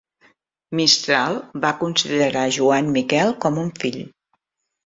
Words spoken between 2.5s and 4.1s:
Joan Miquel com un fill.